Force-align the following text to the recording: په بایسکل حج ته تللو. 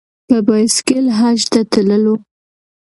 په 0.27 0.37
بایسکل 0.47 1.05
حج 1.19 1.39
ته 1.51 1.59
تللو. 1.71 2.15